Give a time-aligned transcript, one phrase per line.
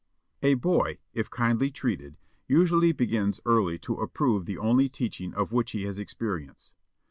[0.41, 2.17] A boy, if kindly treated,
[2.47, 6.73] usually begins early to approve the only teaching of which he has experience.